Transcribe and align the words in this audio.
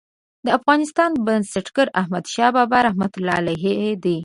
د 0.45 0.47
افغانستان 0.59 1.11
بنسټګر 1.25 1.87
احمدشاه 2.01 2.53
بابا 2.57 2.79
رحمة 2.87 3.11
الله 3.17 3.33
علیه 3.39 3.91
دی. 4.03 4.17